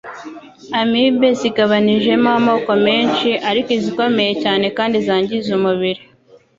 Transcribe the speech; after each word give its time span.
Amibe 0.81 1.27
zigabanijemo 1.39 2.29
amoko 2.39 2.71
menshi 2.87 3.29
ariko 3.49 3.69
izikomeye 3.77 4.33
cyane 4.43 4.65
kandi 4.77 4.95
zangiza 5.07 5.49
umubiri 5.59 6.01